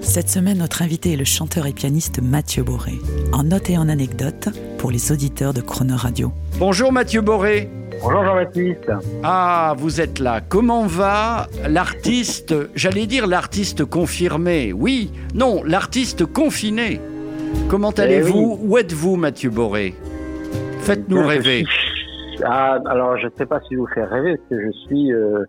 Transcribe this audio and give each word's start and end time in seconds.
Cette 0.00 0.28
semaine, 0.28 0.58
notre 0.58 0.82
invité 0.82 1.12
est 1.12 1.16
le 1.16 1.24
chanteur 1.24 1.66
et 1.66 1.72
pianiste 1.72 2.20
Mathieu 2.22 2.62
Boré. 2.62 2.92
En 3.32 3.44
note 3.44 3.68
et 3.70 3.76
en 3.78 3.88
anecdote 3.88 4.48
pour 4.78 4.90
les 4.90 5.12
auditeurs 5.12 5.52
de 5.52 5.60
Crooner 5.60 5.94
Radio. 5.94 6.32
Bonjour 6.58 6.92
Mathieu 6.92 7.20
Boré. 7.20 7.68
Bonjour 8.02 8.24
Jean-Baptiste. 8.24 8.92
Ah, 9.22 9.74
vous 9.78 10.00
êtes 10.00 10.18
là. 10.18 10.40
Comment 10.40 10.86
va 10.86 11.46
l'artiste, 11.68 12.54
j'allais 12.74 13.06
dire 13.06 13.26
l'artiste 13.26 13.84
confirmé? 13.84 14.72
Oui, 14.72 15.10
non, 15.34 15.62
l'artiste 15.64 16.24
confiné. 16.24 17.00
Comment 17.68 17.92
Eh 17.96 18.00
allez-vous? 18.00 18.58
Où 18.62 18.78
êtes-vous 18.78 19.16
Mathieu 19.16 19.50
Boré? 19.50 19.94
Faites-nous 20.80 21.26
rêver. 21.26 21.64
suis- 21.64 22.42
Ah, 22.44 22.78
alors 22.86 23.16
je 23.18 23.26
ne 23.26 23.32
sais 23.36 23.46
pas 23.46 23.60
si 23.68 23.74
vous 23.74 23.86
faire 23.88 24.08
rêver, 24.08 24.36
parce 24.36 24.48
que 24.48 24.60
je 24.66 24.70
suis, 24.86 25.12
euh, 25.12 25.44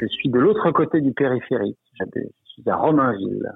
je 0.00 0.06
suis 0.06 0.28
de 0.28 0.38
l'autre 0.38 0.70
côté 0.72 1.00
du 1.00 1.12
périphérique. 1.12 1.78
Je 1.98 2.62
suis 2.62 2.70
à 2.70 2.76
Romainville. 2.76 3.50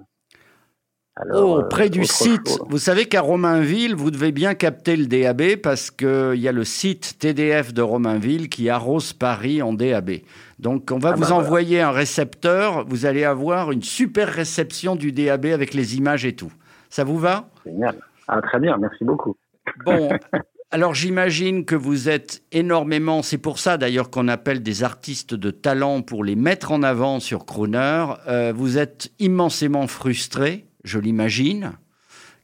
Alors, 1.20 1.44
Oh, 1.44 1.58
euh, 1.58 1.62
près 1.68 1.90
du 1.90 2.04
site. 2.04 2.48
chose. 2.48 2.62
Vous 2.68 2.78
savez 2.78 3.06
qu'à 3.06 3.20
Romainville, 3.20 3.94
vous 3.94 4.10
devez 4.10 4.32
bien 4.32 4.54
capter 4.54 4.96
le 4.96 5.06
DAB 5.06 5.56
parce 5.62 5.90
qu'il 5.90 6.34
y 6.36 6.48
a 6.48 6.52
le 6.52 6.64
site 6.64 7.16
TDF 7.18 7.72
de 7.74 7.82
Romainville 7.82 8.48
qui 8.48 8.68
arrose 8.70 9.12
Paris 9.12 9.60
en 9.62 9.72
DAB. 9.72 10.10
Donc, 10.58 10.90
on 10.92 10.98
va 10.98 11.10
Ah 11.10 11.14
vous 11.14 11.20
bah 11.22 11.26
voilà. 11.28 11.44
envoyer 11.44 11.80
un 11.80 11.90
récepteur. 11.90 12.84
Vous 12.88 13.06
allez 13.06 13.24
avoir 13.24 13.72
une 13.72 13.82
super 13.82 14.28
réception 14.28 14.96
du 14.96 15.12
DAB 15.12 15.46
avec 15.46 15.74
les 15.74 15.96
images 15.96 16.24
et 16.24 16.34
tout. 16.34 16.52
Ça 16.88 17.04
vous 17.04 17.18
va? 17.18 17.48
Génial. 17.66 17.96
Ah, 18.28 18.40
très 18.42 18.60
bien, 18.60 18.76
merci 18.78 19.04
beaucoup. 19.04 19.36
Bon, 19.84 20.08
alors 20.70 20.94
j'imagine 20.94 21.64
que 21.64 21.74
vous 21.74 22.08
êtes 22.08 22.42
énormément, 22.52 23.22
c'est 23.22 23.38
pour 23.38 23.58
ça 23.58 23.76
d'ailleurs 23.76 24.10
qu'on 24.10 24.28
appelle 24.28 24.62
des 24.62 24.82
artistes 24.84 25.34
de 25.34 25.50
talent 25.50 26.02
pour 26.02 26.24
les 26.24 26.36
mettre 26.36 26.72
en 26.72 26.82
avant 26.82 27.20
sur 27.20 27.44
Crooner. 27.44 28.06
Euh, 28.28 28.52
vous 28.54 28.78
êtes 28.78 29.10
immensément 29.18 29.86
frustré, 29.86 30.64
je 30.84 30.98
l'imagine. 30.98 31.72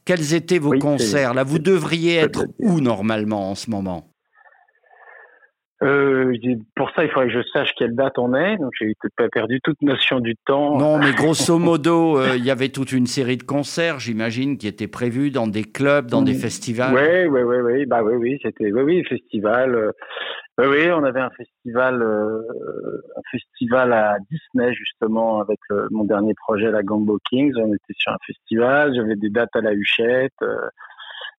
Quels 0.05 0.33
étaient 0.33 0.59
vos 0.59 0.71
Oui, 0.71 0.79
concerts 0.79 1.33
Là, 1.33 1.43
vous 1.43 1.59
devriez 1.59 2.15
être 2.15 2.45
où 2.59 2.79
normalement 2.79 3.51
en 3.51 3.55
ce 3.55 3.69
moment? 3.69 4.13
Euh, 5.83 6.33
pour 6.75 6.89
ça, 6.91 7.03
il 7.03 7.11
faudrait 7.11 7.27
que 7.27 7.33
je 7.33 7.47
sache 7.53 7.69
quelle 7.77 7.93
date 7.93 8.17
on 8.17 8.33
est. 8.33 8.57
Donc, 8.57 8.71
j'ai 8.79 8.93
pas 9.15 9.29
perdu 9.29 9.59
toute 9.61 9.79
notion 9.81 10.19
du 10.19 10.35
temps. 10.45 10.77
Non, 10.77 10.97
mais 10.97 11.11
grosso 11.15 11.59
modo, 11.59 12.17
euh, 12.17 12.35
il 12.35 12.43
y 12.43 12.49
avait 12.49 12.69
toute 12.69 12.91
une 12.91 13.05
série 13.05 13.37
de 13.37 13.43
concerts, 13.43 13.99
j'imagine, 13.99 14.57
qui 14.57 14.67
étaient 14.67 14.87
prévus 14.87 15.29
dans 15.29 15.45
des 15.45 15.63
clubs, 15.63 16.07
dans 16.07 16.23
des 16.23 16.31
Oui. 16.31 16.39
festivals. 16.39 16.95
Oui, 16.95 17.27
oui, 17.27 17.41
oui, 17.41 17.57
oui, 17.63 17.85
bah 17.85 18.01
oui, 18.01 18.15
oui, 18.15 18.39
c'était, 18.41 18.71
oui, 18.71 18.81
oui, 18.81 19.03
festival. 19.03 19.93
Oui, 20.59 20.65
oui, 20.67 20.91
on 20.91 21.03
avait 21.03 21.21
un 21.21 21.29
festival, 21.31 22.01
euh, 22.01 22.41
un 23.15 23.21
festival 23.31 23.93
à 23.93 24.17
Disney 24.31 24.73
justement 24.73 25.39
avec 25.41 25.59
le- 25.69 25.87
mon 25.91 26.03
dernier 26.03 26.33
projet, 26.33 26.71
la 26.71 26.83
Gambo 26.83 27.19
Kings. 27.29 27.53
On 27.57 27.73
était 27.73 27.93
sur 27.97 28.11
un 28.11 28.17
festival. 28.25 28.93
J'avais 28.95 29.15
des 29.15 29.29
dates 29.29 29.55
à 29.55 29.61
la 29.61 29.73
Huchette, 29.73 30.33
euh, 30.41 30.57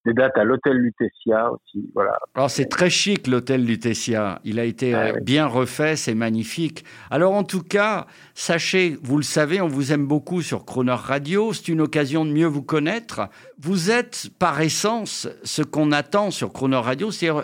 des 0.06 0.12
dates 0.14 0.38
à 0.38 0.44
l'hôtel 0.44 0.76
Lutetia 0.76 1.50
aussi. 1.52 1.90
Voilà. 1.94 2.16
Alors 2.36 2.48
c'est 2.48 2.66
très 2.66 2.88
chic 2.90 3.26
l'hôtel 3.26 3.64
Lutetia. 3.64 4.40
Il 4.44 4.60
a 4.60 4.64
été 4.64 4.94
Ah 4.94 5.06
euh, 5.08 5.12
oui. 5.16 5.20
bien 5.22 5.46
refait, 5.46 5.96
c'est 5.96 6.14
magnifique. 6.14 6.84
Alors 7.10 7.34
en 7.34 7.42
tout 7.44 7.62
cas, 7.62 8.06
sachez, 8.34 8.96
vous 9.02 9.16
le 9.16 9.22
savez, 9.24 9.60
on 9.60 9.68
vous 9.68 9.92
aime 9.92 10.06
beaucoup 10.06 10.42
sur 10.42 10.64
Croner 10.64 10.92
Radio. 10.96 11.52
C'est 11.52 11.68
une 11.68 11.80
occasion 11.80 12.24
de 12.24 12.30
mieux 12.30 12.46
vous 12.46 12.62
connaître. 12.62 13.22
Vous 13.58 13.90
êtes 13.90 14.28
par 14.38 14.60
essence 14.60 15.28
ce 15.42 15.62
qu'on 15.62 15.90
attend 15.90 16.30
sur 16.30 16.52
Croner 16.52 16.76
Radio, 16.76 17.08
euh, 17.24 17.42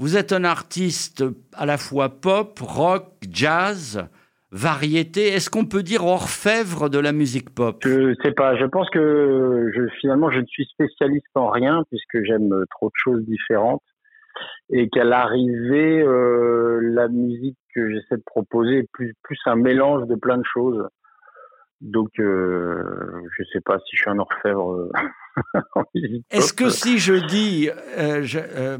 vous 0.00 0.16
êtes 0.16 0.32
un 0.32 0.44
artiste 0.44 1.22
à 1.52 1.66
la 1.66 1.76
fois 1.76 2.08
pop, 2.08 2.58
rock, 2.58 3.04
jazz, 3.30 4.08
variété. 4.50 5.28
Est-ce 5.28 5.50
qu'on 5.50 5.66
peut 5.66 5.82
dire 5.82 6.06
orfèvre 6.06 6.88
de 6.88 6.98
la 6.98 7.12
musique 7.12 7.54
pop? 7.54 7.82
Je 7.84 8.14
sais 8.22 8.32
pas. 8.32 8.56
Je 8.56 8.64
pense 8.64 8.88
que 8.88 9.70
finalement, 10.00 10.30
je 10.30 10.40
ne 10.40 10.46
suis 10.46 10.64
spécialiste 10.64 11.26
en 11.34 11.50
rien 11.50 11.84
puisque 11.90 12.24
j'aime 12.24 12.64
trop 12.70 12.86
de 12.86 12.94
choses 12.96 13.22
différentes 13.26 13.82
et 14.70 14.88
qu'à 14.88 15.04
l'arrivée, 15.04 16.00
euh, 16.00 16.80
la 16.82 17.08
musique 17.08 17.58
que 17.74 17.90
j'essaie 17.90 18.16
de 18.16 18.24
proposer 18.24 18.78
est 18.78 18.88
plus, 18.92 19.14
un 19.44 19.56
mélange 19.56 20.08
de 20.08 20.14
plein 20.14 20.38
de 20.38 20.46
choses. 20.50 20.88
Donc, 21.82 22.08
euh, 22.18 22.82
je 23.36 23.44
sais 23.52 23.60
pas 23.60 23.78
si 23.80 23.96
je 23.96 24.00
suis 24.00 24.10
un 24.10 24.18
orfèvre 24.18 24.72
euh, 24.72 24.90
Est-ce 26.30 26.54
pop. 26.54 26.66
que 26.66 26.70
si 26.70 26.98
je 26.98 27.14
dis, 27.14 27.70
euh, 27.98 28.22
je- 28.22 28.38
euh, 28.38 28.78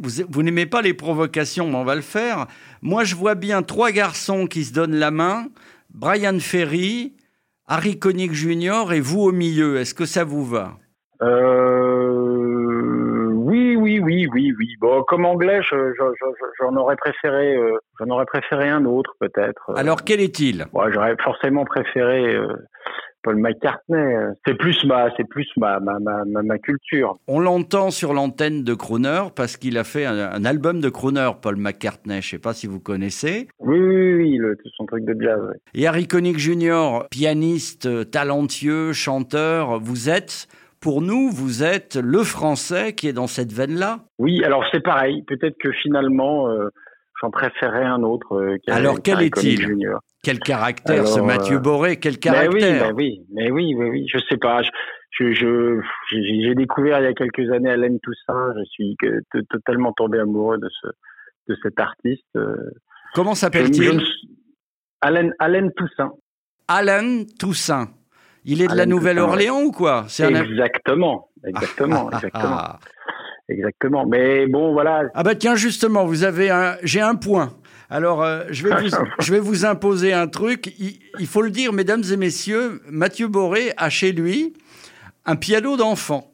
vous, 0.00 0.10
vous 0.28 0.42
n'aimez 0.42 0.66
pas 0.66 0.82
les 0.82 0.94
provocations, 0.94 1.68
mais 1.68 1.76
on 1.76 1.84
va 1.84 1.94
le 1.94 2.00
faire. 2.00 2.46
Moi, 2.80 3.04
je 3.04 3.14
vois 3.14 3.34
bien 3.34 3.62
trois 3.62 3.90
garçons 3.90 4.46
qui 4.46 4.64
se 4.64 4.72
donnent 4.72 4.96
la 4.96 5.10
main, 5.10 5.46
Brian 5.94 6.38
Ferry, 6.40 7.14
Harry 7.66 7.98
Connick 7.98 8.32
Jr. 8.32 8.92
et 8.92 9.00
vous 9.00 9.20
au 9.20 9.32
milieu. 9.32 9.76
Est-ce 9.78 9.94
que 9.94 10.04
ça 10.06 10.24
vous 10.24 10.44
va? 10.44 10.72
Euh, 11.22 13.30
oui, 13.34 13.76
oui, 13.76 14.00
oui, 14.00 14.26
oui, 14.32 14.52
oui. 14.58 14.66
Bon, 14.80 15.02
comme 15.04 15.24
anglais, 15.24 15.60
je- 15.62 15.92
je- 15.98 16.14
je- 16.20 16.46
j'en 16.60 16.74
aurais 16.76 16.96
préféré, 16.96 17.56
j'en 18.00 18.08
aurais 18.08 18.26
préféré 18.26 18.68
un 18.68 18.84
autre 18.84 19.14
peut-être. 19.20 19.72
Alors, 19.76 20.02
quel 20.04 20.20
est-il? 20.20 20.66
J'aurais 20.92 21.16
forcément 21.22 21.64
préféré 21.64 22.36
Paul 23.22 23.36
McCartney. 23.36 24.16
C'est 24.46 24.54
plus 24.54 24.84
ma, 24.84 25.08
c'est 25.16 25.28
plus 25.28 25.48
ma, 25.56 25.78
ma, 25.80 25.98
ma, 26.00 26.24
ma, 26.24 26.58
culture. 26.58 27.16
On 27.28 27.38
l'entend 27.40 27.90
sur 27.90 28.12
l'antenne 28.14 28.64
de 28.64 28.74
Crooner 28.74 29.22
parce 29.34 29.56
qu'il 29.56 29.78
a 29.78 29.84
fait 29.84 30.04
un, 30.04 30.18
un 30.32 30.44
album 30.44 30.80
de 30.80 30.88
Crooner, 30.88 31.30
Paul 31.40 31.56
McCartney. 31.56 32.20
Je 32.20 32.26
ne 32.26 32.30
sais 32.32 32.38
pas 32.38 32.52
si 32.54 32.66
vous 32.66 32.80
connaissez. 32.80 33.48
Oui, 33.60 33.78
oui, 33.78 33.96
oui, 33.96 34.14
oui, 34.16 34.36
le, 34.38 34.56
son 34.76 34.86
truc 34.86 35.04
de 35.04 35.16
jazz. 35.22 35.40
ouais. 35.40 35.56
Et 35.74 35.86
Harry 35.86 36.06
Connick 36.08 36.38
Jr., 36.38 37.04
pianiste 37.10 37.86
euh, 37.86 38.04
talentueux, 38.04 38.92
chanteur, 38.92 39.78
vous 39.80 40.08
êtes, 40.10 40.48
pour 40.80 41.00
nous, 41.00 41.30
vous 41.30 41.62
êtes 41.62 41.96
le 41.96 42.24
français 42.24 42.92
qui 42.94 43.06
est 43.08 43.12
dans 43.12 43.26
cette 43.28 43.52
veine-là. 43.52 44.00
Oui, 44.18 44.42
alors 44.44 44.64
c'est 44.72 44.82
pareil. 44.82 45.22
Peut-être 45.28 45.56
que 45.62 45.70
finalement, 45.70 46.48
euh, 46.50 46.68
j'en 47.22 47.30
préférais 47.30 47.84
un 47.84 48.02
autre. 48.02 48.34
euh, 48.34 48.56
Alors, 48.68 49.00
quel 49.02 49.22
est-il? 49.22 49.64
Quel 50.22 50.38
caractère, 50.38 51.06
ce 51.08 51.18
Mathieu 51.18 51.56
euh, 51.56 51.60
Boré, 51.60 51.96
quel 51.98 52.12
Mais 52.14 52.18
caractère 52.20 52.52
oui, 52.52 52.62
mais 52.92 52.92
oui, 52.92 53.26
mais 53.32 53.50
oui, 53.50 53.74
oui, 53.76 53.88
oui. 53.90 54.06
Je 54.12 54.18
sais 54.28 54.36
pas. 54.36 54.62
Je, 54.62 54.70
je, 55.18 55.32
je- 55.34 55.80
j'ai 56.12 56.42
j'ai 56.44 56.54
découvert 56.54 57.00
il 57.00 57.04
y 57.04 57.06
a 57.08 57.12
quelques 57.12 57.50
années 57.50 57.70
Alain 57.70 57.96
Toussaint. 58.02 58.54
Je 58.56 58.64
suis 58.70 58.96
totalement 59.50 59.92
tombé 59.92 60.20
amoureux 60.20 60.58
de 60.58 60.68
ce, 60.80 60.86
de 61.48 61.56
cet 61.62 61.80
artiste. 61.80 62.22
euh. 62.36 62.54
Comment 63.14 63.32
Je- 63.32 63.36
je 63.36 63.40
s'appelle-t-il 63.40 64.00
Alain, 65.00 65.30
Alain 65.40 65.68
Toussaint. 65.76 66.12
Alan 66.68 67.24
Toussaint. 67.38 67.88
Il 68.44 68.60
est 68.62 68.66
de 68.68 68.68
la 68.76 68.82
Alain 68.82 68.86
Nouvelle-Orléans 68.86 69.62
ou 69.62 69.72
quoi? 69.72 70.04
C'est 70.08 70.24
un- 70.24 70.42
Exactement, 70.44 71.30
exactement, 71.44 72.06
Ah, 72.06 72.10
ah, 72.12 72.16
exactement, 72.16 72.56
ah. 72.56 72.78
exactement. 73.48 74.06
Mais 74.06 74.46
bon, 74.46 74.72
voilà. 74.72 75.02
Ah 75.14 75.24
bah 75.24 75.34
tiens, 75.34 75.56
justement, 75.56 76.04
vous 76.04 76.22
avez 76.22 76.50
un... 76.50 76.76
j'ai 76.84 77.00
un 77.00 77.16
point. 77.16 77.52
Alors, 77.92 78.22
euh, 78.22 78.44
je, 78.48 78.66
vais 78.66 78.80
vous, 78.80 78.96
je 79.18 79.32
vais 79.32 79.38
vous 79.38 79.66
imposer 79.66 80.14
un 80.14 80.26
truc. 80.26 80.74
Il, 80.78 80.98
il 81.18 81.26
faut 81.26 81.42
le 81.42 81.50
dire, 81.50 81.74
mesdames 81.74 82.02
et 82.10 82.16
messieurs, 82.16 82.80
Mathieu 82.88 83.28
Boré 83.28 83.74
a 83.76 83.90
chez 83.90 84.12
lui 84.12 84.54
un 85.26 85.36
piano 85.36 85.76
d'enfant. 85.76 86.32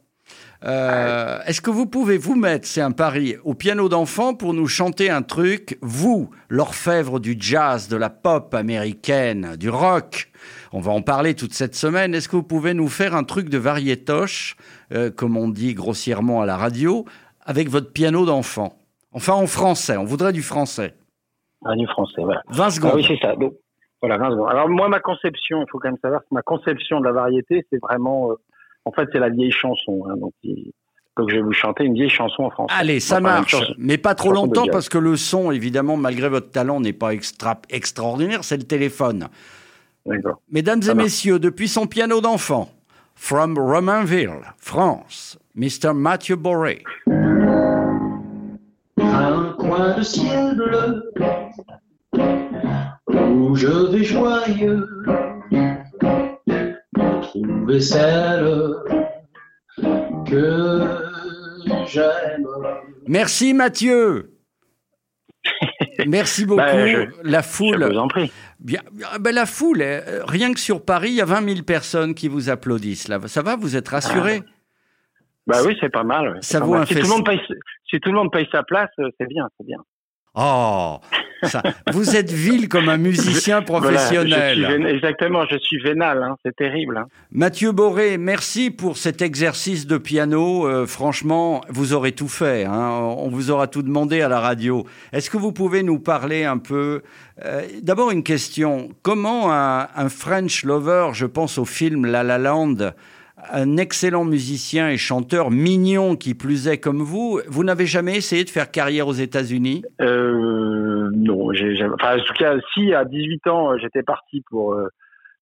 Euh, 0.65 1.41
Est-ce 1.47 1.61
que 1.61 1.71
vous 1.71 1.87
pouvez 1.87 2.17
vous 2.17 2.37
mettre, 2.37 2.69
c'est 2.69 2.81
un 2.81 2.93
pari, 2.93 3.35
au 3.43 3.55
piano 3.55 3.89
d'enfant 3.89 4.35
pour 4.35 4.55
nous 4.55 4.69
chanter 4.69 5.11
un 5.11 5.23
truc, 5.23 5.79
vous, 5.83 6.31
l'orfèvre 6.49 7.19
du 7.19 7.37
jazz, 7.37 7.89
de 7.89 7.97
la 7.97 8.11
pop 8.11 8.55
américaine, 8.55 9.57
du 9.57 9.69
rock? 9.69 10.31
On 10.71 10.81
va 10.81 10.93
en 10.93 11.03
parler 11.03 11.35
toute 11.35 11.55
cette 11.55 11.75
semaine. 11.75 12.15
Est-ce 12.15 12.29
que 12.29 12.37
vous 12.37 12.45
pouvez 12.45 12.73
nous 12.73 12.89
faire 12.89 13.17
un 13.17 13.25
truc 13.25 13.49
de 13.49 13.59
variétoche, 13.59 14.57
euh, 14.93 15.11
comme 15.11 15.37
on 15.37 15.49
dit 15.49 15.75
grossièrement 15.75 16.41
à 16.41 16.47
la 16.47 16.57
radio, 16.57 17.05
avec 17.45 17.69
votre 17.69 17.93
piano 17.93 18.27
d'enfant? 18.27 18.79
Enfin, 19.11 19.33
en 19.33 19.49
français, 19.49 19.97
on 19.97 20.05
voudrait 20.05 20.33
du 20.33 20.45
français. 20.45 20.95
Ah, 21.65 21.75
du 21.77 21.87
français, 21.87 22.23
voilà. 22.23 22.43
20 22.49 22.65
Ah 22.65 22.71
secondes. 22.71 22.93
oui, 22.95 23.05
c'est 23.07 23.19
ça. 23.19 23.35
Donc, 23.37 23.55
voilà, 24.01 24.17
20 24.19 24.31
secondes. 24.31 24.49
Alors 24.51 24.69
moi, 24.69 24.89
ma 24.89 25.01
conception, 25.01 25.63
il 25.63 25.71
faut 25.71 25.79
quand 25.79 25.89
même 25.89 25.99
savoir 26.01 26.21
que 26.23 26.27
ma 26.33 26.43
conception 26.43 27.01
de 27.01 27.05
la 27.07 27.13
variété, 27.13 27.67
c'est 27.71 27.81
vraiment, 27.83 28.31
euh, 28.31 28.35
en 28.85 28.93
fait, 28.93 29.09
c'est 29.13 29.19
la 29.19 29.29
vieille 29.29 29.51
chanson. 29.51 30.05
Hein, 30.09 30.17
donc, 30.19 30.33
il- 30.45 30.73
donc, 31.17 31.31
je 31.31 31.35
vais 31.37 31.43
vous 31.43 31.53
chanter 31.53 31.83
une 31.85 31.95
vieille 31.95 32.09
chanson 32.09 32.45
en 32.45 32.51
français. 32.51 32.73
Allez, 32.79 33.01
ça 33.01 33.15
Enfin, 33.17 33.23
marche, 33.23 33.51
chanson- 33.51 33.75
mais 33.77 33.99
pas 33.99 34.15
trop 34.15 34.31
longtemps 34.33 34.67
parce 34.71 34.89
que 34.89 34.99
le 34.99 35.17
son, 35.17 35.51
évidemment, 35.51 35.97
malgré 35.97 36.29
votre 36.29 36.53
talent, 36.53 36.79
n'est 36.81 36.93
pas 36.93 37.13
extra 37.13 37.61
extraordinaire, 37.71 38.45
c'est 38.45 38.57
le 38.57 38.63
téléphone. 38.63 39.27
D'accord. 40.07 40.41
Mesdames 40.53 40.81
Ça 40.81 40.93
et 40.93 40.95
marche. 40.95 41.05
messieurs, 41.07 41.39
depuis 41.41 41.67
son 41.67 41.87
piano 41.89 42.21
d'enfant, 42.21 42.71
From 43.17 43.59
Romainville, 43.59 44.31
France, 44.59 45.41
Mr. 45.57 45.93
Mathieu 45.93 46.37
Boré. 46.37 46.85
Un 49.01 49.55
coin 49.59 49.97
de 49.97 50.03
ciel 50.03 50.55
bleu 50.57 51.11
où 53.09 53.55
je 53.57 53.93
vais 53.93 54.05
joyeux 54.05 54.87
trouver 57.23 57.81
celle 57.81 58.75
que 60.27 60.99
j'aime. 61.87 62.47
Merci 63.07 63.55
Mathieu. 63.55 64.33
Merci 66.07 66.45
beaucoup. 66.47 66.61
Bah, 66.61 66.87
je- 66.87 67.07
la 67.23 67.41
Je 67.43 67.47
foule. 67.47 67.85
vous 67.93 67.99
en 67.99 68.09
prie. 68.09 68.31
Bien, 68.61 68.81
ah 69.13 69.19
ben 69.19 69.35
la 69.35 69.47
foule, 69.47 69.83
euh, 69.83 70.25
rien 70.27 70.53
que 70.53 70.61
sur 70.61 70.85
Paris, 70.85 71.11
il 71.11 71.15
y 71.15 71.21
a 71.21 71.25
20 71.25 71.49
000 71.49 71.63
personnes 71.63 72.15
qui 72.15 72.29
vous 72.29 72.51
applaudissent. 72.51 73.09
Là. 73.09 73.21
Ça 73.29 73.43
va, 73.43 73.57
vous 73.57 73.77
êtes 73.77 73.89
rassurés? 73.89 74.43
Bah 75.47 75.59
oui, 75.65 75.77
c'est 75.81 75.89
pas 75.91 76.05
mal. 76.05 76.29
ouais, 76.29 76.39
c'est 76.43 76.53
Ça 76.55 76.61
pas 76.61 76.67
vaut 76.67 76.73
mal. 76.73 76.83
un 76.83 76.87
si 76.87 76.95
tout, 76.97 77.03
le 77.03 77.09
monde 77.09 77.25
paye, 77.25 77.41
si 77.89 78.01
tout 78.01 78.11
le 78.11 78.17
monde 78.17 78.33
paye 78.33 78.47
sa 78.53 78.63
place, 78.65 78.91
euh, 78.99 79.09
c'est 79.19 79.27
bien, 79.29 79.49
c'est 79.59 79.67
bien. 79.67 79.79
Oh, 80.41 80.99
ça, 81.43 81.63
vous 81.93 82.15
êtes 82.17 82.31
vil 82.31 82.69
comme 82.69 82.89
un 82.89 82.97
musicien 82.97 83.61
Voilà, 83.67 83.81
professionnel. 83.97 84.57
je 84.59 84.63
suis 84.65 84.73
vén- 84.75 84.87
exactement, 84.87 85.45
je 85.51 85.59
suis 85.59 85.81
vénal, 85.83 86.23
hein, 86.23 86.37
c'est 86.45 86.55
terrible. 86.55 86.97
hein. 86.97 87.07
Mathieu 87.33 87.73
Boré, 87.73 88.19
merci 88.19 88.71
pour 88.71 88.97
cet 88.99 89.21
exercice 89.23 89.87
de 89.87 89.99
piano. 89.99 90.67
Euh, 90.69 90.87
franchement, 90.87 91.61
vous 91.71 91.93
aurez 91.93 92.13
tout 92.13 92.29
fait. 92.29 92.65
hein. 92.65 92.91
On 93.19 93.29
vous 93.29 93.51
aura 93.51 93.67
tout 93.67 93.83
demandé 93.83 94.21
à 94.21 94.29
la 94.29 94.39
radio. 94.41 94.85
Est-ce 95.13 95.29
que 95.31 95.37
vous 95.39 95.53
pouvez 95.53 95.83
nous 95.83 95.99
parler 95.99 96.45
un 96.45 96.59
peu 96.59 97.03
euh, 97.45 97.63
D'abord, 97.83 98.11
une 98.11 98.23
question. 98.23 98.91
Comment 99.03 99.53
un, 99.53 99.89
un 99.97 100.09
French 100.09 100.65
lover, 100.65 101.11
je 101.15 101.27
pense 101.27 101.59
au 101.59 101.65
film 101.65 102.07
La 102.07 102.23
La 102.23 102.39
Land, 102.39 102.93
un 103.53 103.77
excellent 103.77 104.25
musicien 104.25 104.89
et 104.91 104.97
chanteur 104.97 105.51
mignon 105.51 106.17
qui 106.17 106.35
plus 106.35 106.69
est 106.69 106.79
comme 106.79 107.03
vous, 107.03 107.41
vous 107.49 107.65
n'avez 107.65 107.87
jamais 107.87 108.17
essayé 108.17 108.45
de 108.45 108.51
faire 108.51 108.71
carrière 108.71 109.07
aux 109.09 109.13
États-Unis? 109.13 109.83
Euh, 110.01 111.11
non, 111.15 111.51
enfin, 111.95 112.19
en 112.19 112.25
tout 112.25 112.35
cas, 112.35 112.57
si 112.75 112.93
à 112.95 113.05
18 113.05 113.47
ans, 113.47 113.73
euh, 113.73 113.79
j'étais 113.79 114.03
parti 114.03 114.43
pour 114.51 114.75
euh, 114.75 114.89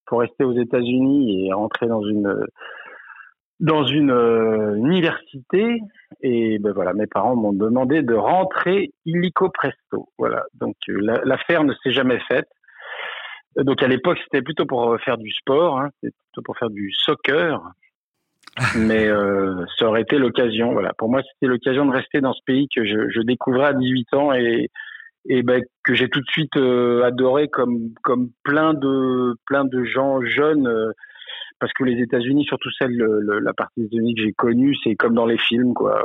pour 0.07 0.21
rester 0.21 0.45
aux 0.45 0.57
États-Unis 0.57 1.47
et 1.49 1.53
rentrer 1.53 1.87
dans 1.87 2.03
une 2.03 2.47
dans 3.59 3.85
une 3.85 4.11
euh, 4.11 4.75
université 4.77 5.81
et 6.21 6.59
ben 6.59 6.73
voilà, 6.73 6.93
mes 6.93 7.07
parents 7.07 7.35
m'ont 7.37 7.55
demandé 7.55 8.03
de 8.03 8.15
rentrer 8.15 8.91
illico 9.07 9.49
presto. 9.49 10.11
Voilà, 10.19 10.45
donc 10.55 10.77
la- 10.87 11.23
l'affaire 11.25 11.65
ne 11.65 11.73
s'est 11.83 11.93
jamais 11.93 12.21
faite. 12.29 12.49
Donc 13.57 13.83
à 13.83 13.89
l'époque, 13.89 14.19
c'était 14.25 14.43
plutôt 14.43 14.67
pour 14.67 14.97
faire 15.01 15.17
du 15.17 15.31
sport, 15.33 15.79
hein, 15.81 15.89
c'était 16.03 16.15
plutôt 16.33 16.43
pour 16.45 16.59
faire 16.59 16.69
du 16.71 16.93
soccer. 16.93 17.63
Mais 18.77 19.07
euh, 19.07 19.55
ça 19.79 19.87
aurait 19.87 20.03
été 20.03 20.19
l'occasion. 20.19 20.73
Voilà, 20.73 20.93
pour 20.95 21.11
moi, 21.11 21.23
c'était 21.23 21.51
l'occasion 21.51 21.85
de 21.87 21.93
rester 21.93 22.21
dans 22.21 22.33
ce 22.33 22.41
pays 22.47 22.69
que 22.75 22.85
je, 22.85 23.11
je 23.11 23.21
découvrais 23.21 23.67
à 23.69 23.73
18 23.75 24.15
ans 24.15 24.33
et 24.33 24.69
et 25.29 25.43
ben 25.43 25.61
que 25.83 25.93
j'ai 25.95 26.09
tout 26.09 26.21
de 26.21 26.27
suite 26.29 26.57
euh, 26.57 27.03
adoré 27.03 27.49
comme 27.49 27.91
comme 28.05 28.29
plein 28.45 28.75
de 28.75 29.35
plein 29.47 29.65
de 29.65 29.83
gens 29.83 30.21
jeunes 30.23 30.69
euh, 30.69 30.93
parce 31.59 31.73
que 31.73 31.83
les 31.83 32.01
États-Unis 32.01 32.45
surtout 32.45 32.71
celle 32.79 32.93
le- 32.97 33.21
le- 33.21 33.41
la 33.41 33.53
partie 33.53 33.81
des 33.81 33.87
États-Unis 33.87 34.15
que 34.15 34.23
j'ai 34.23 34.33
connue 34.33 34.77
c'est 34.85 34.95
comme 34.95 35.15
dans 35.15 35.27
les 35.27 35.37
films 35.39 35.75
quoi 35.75 36.01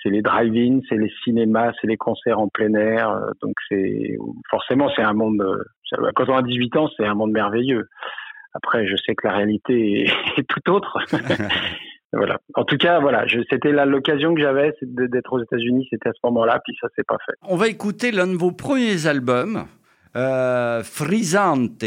c'est 0.00 0.10
les 0.10 0.22
drive-in 0.22 0.78
c'est 0.88 0.96
les 0.96 1.10
cinémas 1.24 1.72
c'est 1.80 1.88
les 1.88 1.96
concerts 1.96 2.38
en 2.38 2.46
plein 2.46 2.72
air 2.74 3.10
euh, 3.10 3.30
donc 3.42 3.54
c'est 3.68 4.16
forcément 4.48 4.88
c'est 4.94 5.02
un 5.02 5.12
monde 5.12 5.40
euh, 5.42 6.10
quand 6.14 6.28
on 6.28 6.36
a 6.36 6.42
18 6.42 6.76
ans 6.76 6.88
c'est 6.96 7.06
un 7.06 7.14
monde 7.14 7.32
merveilleux 7.32 7.88
après 8.52 8.86
je 8.86 8.96
sais 8.96 9.14
que 9.14 9.26
la 9.26 9.34
réalité 9.34 10.04
est, 10.36 10.42
tout 10.48 10.70
autre. 10.70 10.98
Voilà. 12.12 12.40
En 12.56 12.64
tout 12.64 12.76
cas 12.76 12.98
voilà 12.98 13.24
c'était 13.48 13.70
l'occasion 13.70 14.34
que 14.34 14.40
j'avais 14.40 14.74
d'être 14.82 15.32
aux 15.32 15.40
États-Unis 15.40 15.86
c'était 15.90 16.08
à 16.08 16.12
ce 16.12 16.18
moment-là 16.24 16.60
puis 16.64 16.76
ça 16.80 16.88
s'est 16.96 17.04
pas 17.04 17.18
fait. 17.24 17.34
On 17.42 17.54
va 17.54 17.68
écouter 17.68 18.10
l'un 18.10 18.26
de 18.26 18.36
vos 18.36 18.50
premiers 18.50 19.06
albums, 19.06 19.66
euh, 20.16 20.82
Frisante. 20.82 21.84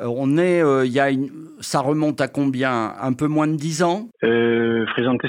Euh, 0.00 0.06
on 0.06 0.36
est, 0.36 0.62
euh, 0.62 0.84
il 0.84 0.92
y 0.92 1.00
a 1.00 1.10
une, 1.10 1.30
ça 1.60 1.80
remonte 1.80 2.20
à 2.20 2.28
combien? 2.28 2.92
Un 3.00 3.12
peu 3.12 3.26
moins 3.26 3.46
de 3.46 3.56
10 3.56 3.82
ans? 3.82 4.08
Euh, 4.24 4.84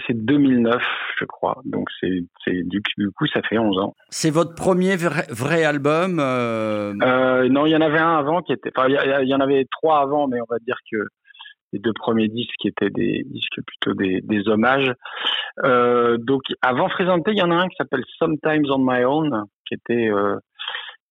c'est 0.06 0.14
2009, 0.14 0.82
je 1.20 1.26
crois. 1.26 1.62
Donc, 1.66 1.88
c'est, 2.00 2.24
c'est 2.44 2.64
du, 2.68 2.82
du 2.98 3.12
coup, 3.12 3.28
ça 3.28 3.42
fait 3.42 3.58
11 3.58 3.80
ans. 3.80 3.96
C'est 4.10 4.30
votre 4.30 4.56
premier 4.56 4.96
vrai, 4.96 5.26
vrai 5.30 5.64
album 5.64 6.20
euh, 6.20 6.94
Euh, 7.02 7.50
non, 7.50 7.66
il 7.66 7.72
y 7.72 7.76
en 7.76 7.82
avait 7.82 8.00
un 8.00 8.18
avant 8.18 8.42
qui 8.42 8.54
était. 8.54 8.72
Enfin, 8.76 8.88
il 8.90 9.28
y, 9.28 9.36
en 9.36 9.40
avait 9.40 9.66
trois 9.72 10.02
avant, 10.02 10.28
mais 10.28 10.40
on 10.42 10.46
va 10.50 10.60
dire 10.60 10.78
que 10.92 10.98
les 11.74 11.80
deux 11.80 11.94
premiers 11.94 12.28
disques 12.30 12.66
étaient 12.66 12.90
des 12.90 13.24
disques 13.26 13.60
plutôt 13.66 13.94
des, 13.94 14.22
des 14.22 14.48
hommages. 14.48 14.92
Donc, 15.64 16.44
avant 16.62 16.90
Frésenté, 16.90 17.32
il 17.32 17.38
y 17.38 17.42
en 17.42 17.52
a 17.52 17.56
un 17.56 17.68
qui 17.68 17.76
s'appelle 17.78 18.04
Sometimes 18.20 18.70
on 18.70 18.80
My 18.80 19.04
Own, 19.04 19.44
qui 19.68 19.76
était, 19.76 20.10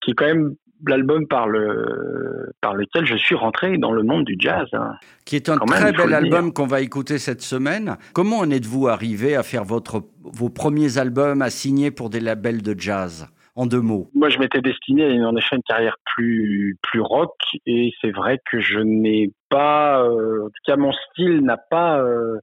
qui 0.00 0.12
est 0.12 0.14
quand 0.14 0.26
même 0.26 0.54
l'album 0.86 1.26
par 1.26 1.48
le 1.48 2.52
par 2.60 2.74
lequel 2.74 3.06
je 3.06 3.16
suis 3.16 3.34
rentré 3.34 3.78
dans 3.78 3.92
le 3.92 4.02
monde 4.02 4.24
du 4.24 4.36
jazz. 4.38 4.68
hein. 4.72 4.94
qui 5.24 5.36
est 5.36 5.48
un 5.48 5.56
quand 5.56 5.70
même, 5.70 5.80
très 5.80 5.92
faut 5.92 6.04
bel 6.04 6.14
album 6.14 6.52
qu'on 6.52 6.66
va 6.66 6.80
écouter 6.80 7.18
cette 7.18 7.42
semaine. 7.42 7.96
Comment 8.12 8.38
en 8.38 8.50
êtes-vous 8.50 8.88
arrivé 8.88 9.36
à 9.36 9.42
faire 9.42 9.64
votre, 9.64 10.02
vos 10.22 10.48
premiers 10.48 10.98
albums, 10.98 11.42
à 11.42 11.50
signer 11.50 11.90
pour 11.90 12.10
des 12.10 12.20
labels 12.20 12.62
de 12.62 12.78
jazz 12.78 13.28
En 13.54 13.66
deux 13.66 13.80
mots? 13.80 14.10
Moi, 14.14 14.28
je 14.28 14.38
m'étais 14.38 14.60
destiné 14.60 15.04
à 15.04 15.08
une, 15.08 15.24
en 15.24 15.36
effet 15.36 15.56
une 15.56 15.62
carrière 15.62 15.96
plus 16.14 16.76
plus 16.82 17.00
rock, 17.00 17.34
et 17.66 17.92
c'est 18.00 18.10
vrai 18.12 18.38
que 18.50 18.60
je 18.60 18.78
n'ai 18.78 19.32
pas, 19.48 20.02
euh, 20.02 20.44
en 20.44 20.48
tout 20.48 20.62
cas, 20.66 20.76
mon 20.76 20.92
style 20.92 21.40
n'a 21.40 21.56
pas 21.56 22.00
euh, 22.00 22.38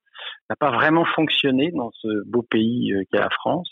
n'a 0.50 0.56
pas 0.56 0.72
vraiment 0.72 1.06
fonctionné 1.06 1.72
dans 1.72 1.92
ce 2.02 2.24
beau 2.26 2.42
pays 2.42 2.94
euh, 2.94 3.04
qu'est 3.12 3.20
la 3.20 3.30
France. 3.30 3.70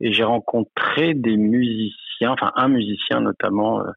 Et 0.00 0.12
j'ai 0.12 0.24
rencontré 0.24 1.14
des 1.14 1.36
musiciens, 1.36 2.30
enfin 2.32 2.52
un 2.56 2.68
musicien 2.68 3.20
notamment, 3.20 3.80
euh, 3.80 3.90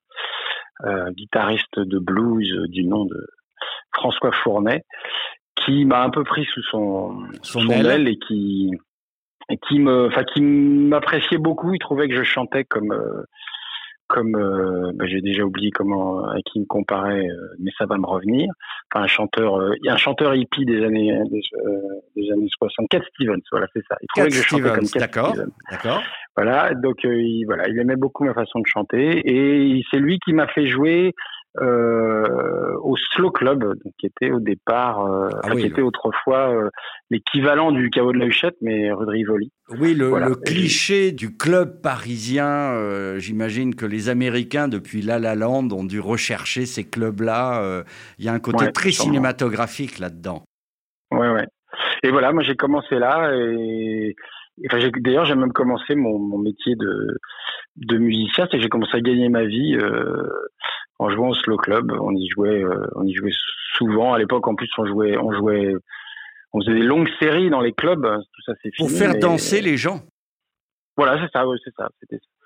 euh, 0.86 1.12
guitariste 1.12 1.80
de 1.80 1.98
blues 1.98 2.54
euh, 2.54 2.68
du 2.68 2.84
nom 2.84 3.06
de 3.06 3.28
François 3.96 4.32
Fournet, 4.32 4.84
qui 5.56 5.86
m'a 5.86 6.04
un 6.04 6.12
peu 6.12 6.24
pris 6.24 6.46
sous 6.46 6.62
son, 6.70 7.18
Son 7.42 7.62
son 7.62 7.70
aile. 7.70 7.88
aile 7.88 8.08
et 8.08 8.18
qui 8.20 8.72
et 9.50 9.58
qui 9.58 9.80
me 9.80 10.06
enfin 10.06 10.24
qui 10.24 10.42
m'appréciait 10.42 11.40
beaucoup 11.40 11.74
il 11.74 11.80
trouvait 11.80 12.08
que 12.08 12.16
je 12.16 12.22
chantais 12.22 12.64
comme 12.64 12.92
euh, 12.92 13.24
comme 14.08 14.36
euh, 14.36 14.92
bah, 14.96 15.06
j'ai 15.08 15.22
déjà 15.22 15.44
oublié 15.44 15.72
comment 15.72 16.26
à 16.26 16.38
qui 16.46 16.60
me 16.60 16.66
comparait 16.66 17.28
euh, 17.28 17.56
mais 17.60 17.72
ça 17.78 17.86
va 17.86 17.98
me 17.98 18.06
revenir. 18.06 18.50
Enfin 18.92 19.04
un 19.04 19.08
chanteur 19.08 19.60
euh, 19.60 19.74
un 19.88 19.98
chanteur 19.98 20.36
hippie 20.36 20.66
des 20.66 20.84
années 20.84 21.12
des, 21.30 21.42
euh, 21.66 21.80
des 22.16 22.32
années 22.32 22.48
60 22.58 22.88
Cat 22.90 23.02
Stevens 23.14 23.42
voilà 23.52 23.68
c'est 23.74 23.84
ça. 23.88 23.96
Il 24.02 24.08
trouvait 24.08 24.30
Cat 24.30 24.36
que 24.36 24.42
je 24.42 24.48
chantais 24.48 24.64
Stevens, 24.64 24.76
comme 24.76 24.90
Cat 24.90 25.00
d'accord. 25.00 25.30
Stevens. 25.30 25.52
D'accord. 25.72 26.02
Voilà, 26.38 26.76
donc 26.76 27.04
euh, 27.04 27.20
il, 27.20 27.46
voilà, 27.46 27.68
il 27.68 27.80
aimait 27.80 27.96
beaucoup 27.96 28.24
ma 28.24 28.36
façon 28.36 28.60
de 28.60 28.68
chanter 28.68 29.22
et 29.26 29.84
c'est 29.90 29.98
lui 29.98 30.20
qui 30.20 30.34
m'a 30.34 30.46
fait 30.48 30.68
jouer 30.68 31.16
euh, 31.62 32.76
au 32.82 32.96
Slow 33.16 33.32
Club, 33.32 33.62
donc, 33.64 33.94
qui 33.98 34.06
était 34.06 34.32
au 34.32 34.40
départ, 34.40 35.06
euh, 35.06 35.30
Ah 35.44 35.50
oui, 35.54 35.62
qui 35.62 35.68
était 35.68 35.82
autrefois 35.82 36.50
euh, 36.54 36.70
l'équivalent 37.10 37.72
du 37.72 37.90
caveau 37.90 38.12
de 38.14 38.18
la 38.18 38.26
Huchette, 38.26 38.56
mais 38.62 38.92
rue 38.92 39.06
de 39.06 39.12
Rivoli. 39.12 39.52
Oui, 39.80 39.94
le, 39.94 40.08
Voilà. 40.08 40.30
le 40.30 40.36
cliché 40.36 41.12
du 41.12 41.36
club 41.36 41.82
parisien, 41.82 43.18
j'imagine 43.18 43.76
que 43.76 43.86
les 43.86 44.10
Américains, 44.10 44.68
depuis 44.68 45.02
La 45.02 45.20
La 45.20 45.36
Land, 45.36 45.70
ont 45.72 45.84
dû 45.84 46.00
rechercher 46.00 46.66
ces 46.66 46.84
clubs-là. 46.84 47.84
Il 48.20 48.26
y 48.26 48.30
a 48.30 48.34
un 48.34 48.40
côté 48.40 48.66
Ouais, 48.66 48.72
très 48.72 48.92
sûrement. 48.92 49.12
cinématographique 49.12 50.00
là-dedans. 50.00 50.44
Ouais, 51.12 51.30
ouais. 51.32 51.48
Et 52.04 52.12
voilà, 52.12 52.32
moi 52.32 52.44
j'ai 52.44 52.56
commencé 52.56 52.96
là 53.00 53.32
et, 53.36 54.16
enfin, 54.72 54.80
d'ailleurs 55.00 55.26
j'ai 55.26 55.36
même 55.36 55.52
commencé 55.54 55.96
mon, 55.96 56.18
mon 56.20 56.38
métier 56.38 56.76
de, 56.76 57.18
de 57.78 57.98
musicien, 57.98 58.48
c'est 58.50 58.58
que 58.58 58.64
j'ai 58.64 58.70
commencé 58.70 58.96
à 58.96 59.02
gagner 59.02 59.30
ma 59.30 59.46
vie 59.46 59.76
euh, 59.76 60.28
en 61.00 61.10
jouant 61.10 61.30
au 61.30 61.34
slow 61.36 61.58
club. 61.58 61.92
On 61.92 62.16
y 62.16 62.28
jouait, 62.30 62.64
euh, 62.64 62.88
on 62.96 63.04
y 63.06 63.14
jouait 63.14 63.34
souvent. 63.78 64.14
À 64.14 64.18
l'époque, 64.20 64.48
en 64.48 64.56
plus, 64.56 64.70
on 64.78 64.86
jouait, 64.86 65.18
on 65.18 65.32
jouait, 65.34 65.74
on 66.54 66.62
faisait 66.62 66.74
des 66.76 66.84
longues 66.86 67.10
séries 67.20 67.50
dans 67.50 67.62
les 67.62 67.74
clubs. 67.74 68.02
Tout 68.34 68.42
ça, 68.46 68.54
c'est 68.64 68.72
Pour 68.78 68.88
fini. 68.88 69.00
faire 69.00 69.14
mais- 69.14 69.20
danser 69.20 69.62
les 69.62 69.78
gens. 69.78 70.02
Voilà, 70.96 71.22
c'est 71.24 71.32
ça, 71.32 71.48
ouais, 71.48 71.58
c'est 71.64 71.74
ça, 71.76 71.90
c'était 72.00 72.18
ça. 72.18 72.37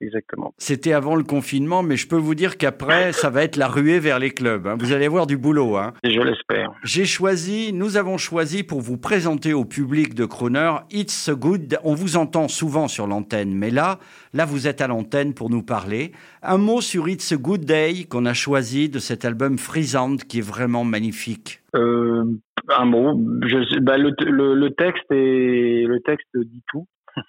Exactement. 0.00 0.54
C'était 0.58 0.92
avant 0.92 1.16
le 1.16 1.24
confinement, 1.24 1.82
mais 1.82 1.96
je 1.96 2.06
peux 2.06 2.16
vous 2.16 2.36
dire 2.36 2.56
qu'après, 2.56 3.12
ça 3.12 3.30
va 3.30 3.42
être 3.42 3.56
la 3.56 3.66
ruée 3.66 3.98
vers 3.98 4.20
les 4.20 4.30
clubs. 4.30 4.66
hein. 4.68 4.76
Vous 4.78 4.92
allez 4.92 5.06
avoir 5.06 5.26
du 5.26 5.36
boulot. 5.36 5.76
Hein. 5.76 5.92
Je 6.04 6.20
l'espère. 6.20 6.70
J'ai 6.84 7.04
choisi, 7.04 7.72
nous 7.72 7.96
avons 7.96 8.16
choisi 8.16 8.62
pour 8.62 8.80
vous 8.80 8.96
présenter 8.96 9.52
au 9.52 9.64
public 9.64 10.14
de 10.14 10.24
Croner 10.24 10.72
It's 10.92 11.28
a 11.28 11.34
Good. 11.34 11.78
On 11.82 11.94
vous 11.94 12.16
entend 12.16 12.46
souvent 12.46 12.86
sur 12.86 13.08
l'antenne, 13.08 13.52
mais 13.54 13.70
là, 13.70 13.98
là, 14.34 14.44
vous 14.44 14.68
êtes 14.68 14.80
à 14.80 14.86
l'antenne 14.86 15.34
pour 15.34 15.50
nous 15.50 15.64
parler. 15.64 16.12
Un 16.42 16.58
mot 16.58 16.80
sur 16.80 17.08
It's 17.08 17.32
a 17.32 17.36
Good 17.36 17.64
Day 17.64 18.04
qu'on 18.08 18.24
a 18.24 18.34
choisi 18.34 18.88
de 18.88 19.00
cet 19.00 19.24
album 19.24 19.58
Frisante 19.58 20.22
qui 20.24 20.38
est 20.38 20.46
vraiment 20.46 20.84
magnifique. 20.84 21.60
Euh, 21.74 22.24
un 22.68 22.84
mot. 22.84 23.20
Je, 23.42 23.80
bah, 23.80 23.98
le, 23.98 24.12
le, 24.24 24.54
le 24.54 24.70
texte 24.70 25.10
est, 25.10 25.84
le 25.88 25.98
texte 26.04 26.28
dit 26.36 26.62
tout. 26.68 26.86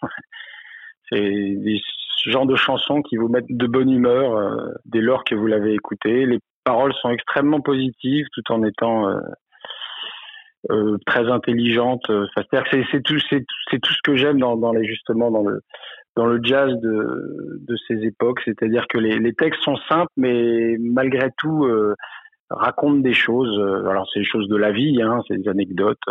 c'est 1.09 1.55
des 2.25 2.31
genres 2.31 2.45
de 2.45 2.55
chansons 2.55 3.01
qui 3.01 3.17
vous 3.17 3.27
mettent 3.27 3.49
de 3.49 3.67
bonne 3.67 3.91
humeur 3.91 4.35
euh, 4.35 4.73
dès 4.85 5.01
lors 5.01 5.23
que 5.23 5.35
vous 5.35 5.47
l'avez 5.47 5.73
écouté. 5.73 6.25
Les 6.25 6.39
paroles 6.63 6.93
sont 7.01 7.09
extrêmement 7.09 7.61
positives 7.61 8.25
tout 8.33 8.51
en 8.51 8.63
étant 8.63 9.09
euh, 9.09 9.19
euh, 10.71 10.97
très 11.05 11.29
intelligente. 11.29 12.03
Enfin, 12.09 12.27
c'est-à-dire 12.35 12.69
que 12.69 12.77
c'est, 12.91 12.97
c'est 12.97 13.03
tout, 13.79 13.93
ce 13.93 14.01
que 14.03 14.15
j'aime 14.15 14.39
dans, 14.39 14.73
justement 14.83 15.31
dans 15.31 15.43
le 15.43 15.61
dans 16.15 16.25
le 16.25 16.39
jazz 16.43 16.73
de, 16.81 17.75
ces 17.88 18.03
époques. 18.03 18.41
C'est-à-dire 18.43 18.88
que 18.89 18.97
les, 18.97 19.33
textes 19.33 19.61
sont 19.61 19.77
simples, 19.88 20.11
mais 20.17 20.75
malgré 20.79 21.29
tout 21.38 21.65
racontent 22.49 22.99
des 22.99 23.13
choses. 23.13 23.57
Alors 23.88 24.09
c'est 24.11 24.19
des 24.19 24.25
choses 24.25 24.49
de 24.49 24.57
la 24.57 24.71
vie, 24.71 25.01
hein, 25.01 25.21
c'est 25.27 25.38
des 25.38 25.47
anecdotes. 25.47 26.01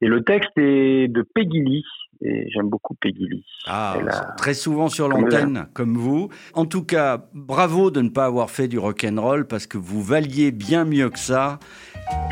Et 0.00 0.08
le 0.08 0.24
texte 0.24 0.50
est 0.56 1.06
de 1.06 1.22
Peggy 1.22 1.60
Lee, 1.60 1.84
et 2.24 2.48
j'aime 2.52 2.68
beaucoup 2.68 2.94
Peggy 2.94 3.26
Lee. 3.28 3.44
Ah, 3.66 3.96
a- 4.08 4.32
très 4.36 4.54
souvent 4.54 4.88
sur 4.88 5.08
l'antenne, 5.08 5.66
comme 5.74 5.96
vous. 5.96 6.28
En 6.54 6.66
tout 6.66 6.84
cas, 6.84 7.24
bravo 7.34 7.90
de 7.90 8.00
ne 8.00 8.08
pas 8.08 8.24
avoir 8.26 8.50
fait 8.50 8.68
du 8.68 8.78
rock'n'roll 8.78 9.46
parce 9.46 9.66
que 9.66 9.78
vous 9.78 10.02
valiez 10.02 10.50
bien 10.52 10.84
mieux 10.84 11.10
que 11.10 11.18
ça. 11.18 11.58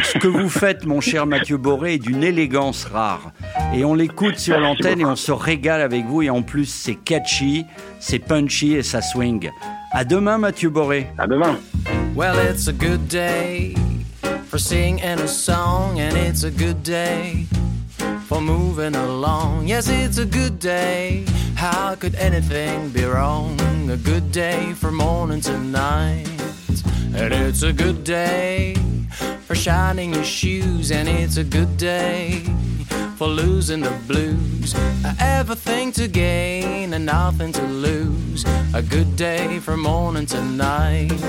Ce 0.03 0.19
que 0.19 0.29
vous 0.29 0.49
faites, 0.49 0.85
mon 0.87 1.01
cher 1.01 1.27
Mathieu 1.27 1.57
Boré, 1.57 1.95
est 1.95 1.99
d'une 1.99 2.23
élégance 2.23 2.85
rare. 2.85 3.33
Et 3.75 3.85
on 3.85 3.95
l'écoute 3.95 4.39
sur 4.39 4.59
l'antenne 4.59 5.01
et 5.01 5.05
on 5.05 5.17
se 5.17 5.33
régale 5.33 5.81
avec 5.81 6.05
vous. 6.07 6.23
Et 6.23 6.31
en 6.31 6.43
plus, 6.43 6.67
c'est 6.67 6.97
catchy, 6.97 7.65
c'est 7.99 8.19
punchy 8.19 8.75
et 8.75 8.83
ça 8.83 9.01
swing. 9.03 9.51
À 9.93 10.05
demain, 10.05 10.39
Mathieu 10.39 10.71
Boré. 10.71 11.07
À 11.19 11.27
demain. 11.27 11.59
Well, 12.15 12.35
it's 12.51 12.69
a 12.69 12.73
good 12.73 13.07
day 13.09 13.75
for 14.49 14.59
singing 14.59 15.01
a 15.05 15.27
song, 15.27 16.01
and 16.01 16.17
it's 16.17 16.45
a 16.45 16.51
good 16.51 16.83
day 16.83 17.47
for 18.31 18.41
moving 18.41 18.95
along. 18.95 19.67
Yes, 19.67 19.89
it's 19.89 20.19
a 20.19 20.25
good 20.25 20.61
day. 20.61 21.25
How 21.57 21.97
could 21.97 22.15
anything 22.15 22.91
be 22.91 23.03
wrong? 23.03 23.59
A 23.91 23.97
good 23.97 24.31
day 24.31 24.73
for 24.73 24.93
morning 24.93 25.41
to 25.41 25.59
night. 25.59 26.29
And 27.17 27.33
it's 27.33 27.65
a 27.65 27.73
good 27.73 28.05
day 28.05 28.77
for 29.47 29.57
shining 29.57 30.15
your 30.15 30.23
shoes, 30.23 30.93
and 30.93 31.09
it's 31.09 31.39
a 31.39 31.43
good 31.43 31.77
day 31.77 32.45
for 33.17 33.27
losing 33.27 33.81
the 33.81 33.95
blues. 34.07 34.77
Everything 35.19 35.91
to 35.99 36.07
gain 36.07 36.95
and 36.95 37.07
nothing 37.07 37.51
to 37.51 37.65
lose. 37.65 38.45
A 38.75 38.83
good 38.83 39.17
day 39.17 39.59
from 39.59 39.81
morning 39.81 40.27
to 40.27 40.41
night. 40.45 41.21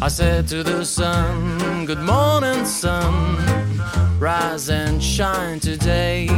I 0.00 0.06
said 0.06 0.46
to 0.50 0.62
the 0.62 0.84
sun, 0.84 1.84
Good 1.84 2.04
morning, 2.14 2.64
sun. 2.64 3.69
Rise 4.20 4.68
and 4.68 5.02
shine 5.02 5.60
today. 5.60 6.28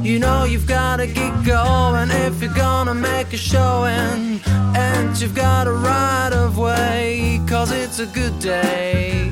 You 0.00 0.18
know 0.18 0.44
you've 0.44 0.66
gotta 0.66 1.06
get 1.06 1.44
going 1.44 2.10
if 2.10 2.40
you're 2.40 2.54
gonna 2.54 2.94
make 2.94 3.34
a 3.34 3.36
showing. 3.36 4.40
And 4.74 5.20
you've 5.20 5.34
got 5.34 5.66
a 5.66 5.72
right 5.72 6.30
of 6.32 6.56
way, 6.56 7.38
cause 7.46 7.72
it's 7.72 7.98
a 7.98 8.06
good 8.06 8.38
day 8.38 9.28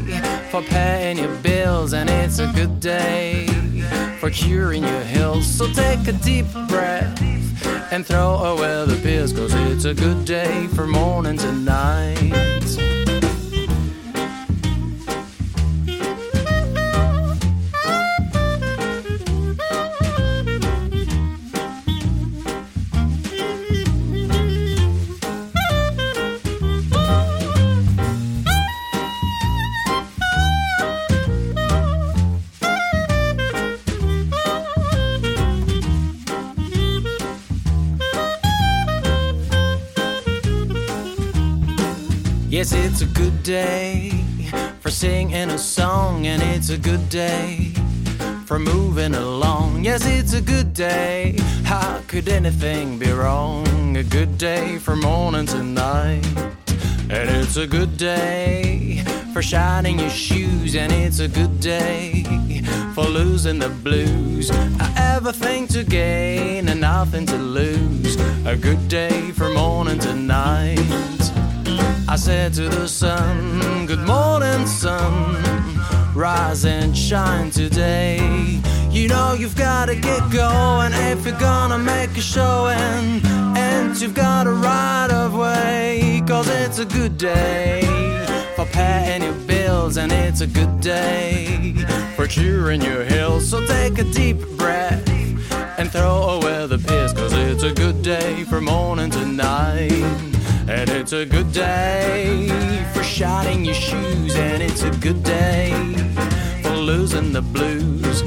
for 0.51 0.61
paying 0.61 1.17
your 1.17 1.35
bills, 1.37 1.95
and 1.95 2.11
it's 2.11 2.41
a 2.41 2.53
good 2.55 2.79
day 2.79 3.47
for 4.21 4.29
curing 4.29 4.83
your 4.83 5.01
hills. 5.01 5.47
So 5.47 5.67
take 5.73 6.07
a 6.09 6.13
deep 6.13 6.45
breath 6.69 7.23
and 7.91 8.05
throw 8.05 8.35
away 8.35 8.85
the 8.85 9.01
pills, 9.03 9.33
cause 9.33 9.55
it's 9.55 9.87
a 9.87 9.95
good 9.95 10.27
day 10.27 10.67
for 10.75 10.87
morning 10.87 11.39
to 11.39 11.53
night. 11.53 13.08
Good 43.19 43.43
day 43.43 44.11
for 44.79 44.91
singing 44.91 45.51
a 45.51 45.59
song, 45.59 46.29
and 46.29 46.41
it's 46.41 46.71
a 46.71 46.79
good 46.79 47.09
day 47.09 47.73
for 48.47 48.61
moving 48.61 49.13
along. 49.13 49.83
Yes, 49.83 50.07
it's 50.07 50.35
a 50.35 50.41
good 50.41 50.73
day. 50.73 51.37
How 51.65 52.01
could 52.07 52.29
anything 52.29 52.97
be 52.97 53.11
wrong? 53.11 53.97
A 53.97 54.05
good 54.05 54.39
day 54.39 54.79
for 54.79 54.95
morning 54.95 55.47
to 55.47 55.65
night. 55.65 56.25
And 57.11 57.29
it's 57.41 57.57
a 57.57 57.67
good 57.67 57.97
day 57.97 59.03
for 59.33 59.43
shining 59.43 59.99
your 59.99 60.11
shoes, 60.11 60.77
and 60.77 60.93
it's 60.93 61.19
a 61.19 61.29
good 61.29 61.59
day 61.59 62.23
for 62.95 63.05
losing 63.05 63.59
the 63.59 63.69
blues. 63.69 64.53
Everything 64.97 65.67
to 65.69 65.83
gain 65.83 66.69
and 66.69 66.81
nothing 66.81 67.27
to 67.27 67.37
lose. 67.37 68.15
A 68.47 68.57
good 68.57 68.87
day 68.87 69.33
for 69.33 69.49
morning 69.49 69.99
to 69.99 70.15
night. 70.15 71.28
I 72.11 72.17
said 72.17 72.55
to 72.55 72.71
the 72.71 72.89
sun, 72.89 73.85
Good 73.85 74.07
morning, 74.07 74.67
sun. 74.67 75.37
Rise 76.15 76.65
and 76.65 76.97
shine 76.97 77.51
today. 77.51 78.63
You 78.91 79.09
know 79.09 79.35
you've 79.35 79.55
gotta 79.55 79.95
get 79.95 80.31
going 80.31 80.95
if 80.95 81.27
you're 81.27 81.39
gonna 81.39 81.77
make 81.77 82.17
a 82.17 82.23
showing. 82.23 83.21
And 83.55 83.95
you've 84.01 84.15
got 84.15 84.47
a 84.47 84.53
right 84.53 85.11
of 85.11 85.35
way, 85.35 86.23
cause 86.27 86.49
it's 86.49 86.79
a 86.79 86.87
good 86.87 87.19
day 87.19 87.83
for 88.57 88.65
paying 88.65 89.23
your 89.23 89.35
bills, 89.47 89.99
and 89.99 90.11
it's 90.11 90.41
a 90.41 90.47
good 90.47 90.81
day 90.81 91.75
for 92.17 92.27
cheering 92.27 92.81
your 92.81 93.05
hills. 93.05 93.47
So 93.47 93.67
take 93.67 93.99
a 93.99 94.05
deep 94.05 94.39
breath 94.57 95.07
and 95.79 95.93
throw 95.93 96.41
away 96.41 96.67
the 96.69 96.79
piss, 96.79 97.13
cause 97.13 97.35
it's 97.35 97.65
a 97.65 97.75
good 97.75 98.01
day 98.01 98.45
for 98.45 98.63
morning 98.63 99.11
to 99.11 99.27
night. 99.27 100.38
And 100.71 100.91
it's 100.91 101.15
a 101.15 101.25
good 101.25 101.51
day 101.51 102.47
for 102.93 103.03
shining 103.03 103.65
your 103.65 103.75
shoes, 103.75 104.37
and 104.37 104.63
it's 104.63 104.83
a 104.83 104.91
good 104.91 105.23
day 105.23 105.73
for 106.63 106.77
losing 106.77 107.33
the 107.33 107.41
blues. 107.41 108.23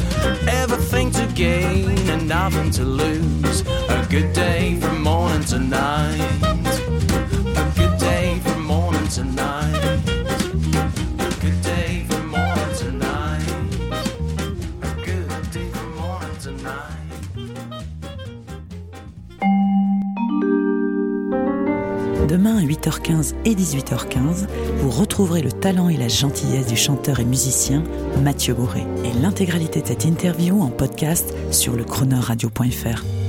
Everything 0.48 1.12
to 1.12 1.28
gain 1.36 2.10
and 2.10 2.28
nothing 2.28 2.72
to 2.72 2.84
lose. 2.84 3.62
A 3.62 4.08
good 4.10 4.34
day 4.34 4.80
from 4.80 5.04
morning 5.04 5.44
to 5.46 5.60
night. 5.60 6.20
A 6.44 7.74
good 7.76 8.00
day 8.00 8.40
from 8.44 8.66
morning 8.66 9.08
to 9.10 9.24
night. 9.24 9.61
Demain 22.32 22.60
à 22.60 22.62
8h15 22.62 23.34
et 23.44 23.54
18h15, 23.54 24.48
vous 24.78 24.90
retrouverez 24.90 25.42
le 25.42 25.52
talent 25.52 25.90
et 25.90 25.98
la 25.98 26.08
gentillesse 26.08 26.66
du 26.66 26.78
chanteur 26.78 27.20
et 27.20 27.26
musicien 27.26 27.84
Mathieu 28.24 28.54
Bourré 28.54 28.86
et 29.04 29.12
l'intégralité 29.22 29.82
de 29.82 29.88
cette 29.88 30.06
interview 30.06 30.62
en 30.62 30.70
podcast 30.70 31.34
sur 31.52 31.76
le 31.76 31.84
chroneurradio.fr. 31.84 33.21